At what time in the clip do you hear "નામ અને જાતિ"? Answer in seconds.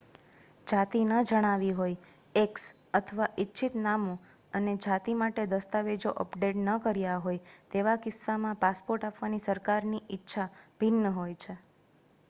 3.79-5.15